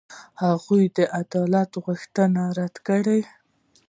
[0.43, 3.19] هغوی د عدالت غوښتنه رد کړه.